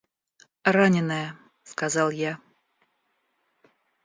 —Раненые,— 0.75 1.27
сказал 1.71 2.09
я. 2.09 2.33